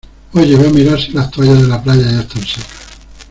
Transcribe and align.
Oye, 0.33 0.55
ve 0.57 0.65
a 0.67 0.71
mirar 0.71 0.99
si 0.99 1.11
las 1.11 1.29
toallas 1.29 1.61
de 1.61 1.67
la 1.67 1.83
playa 1.83 2.09
ya 2.11 2.21
están 2.21 2.41
secas. 2.43 2.97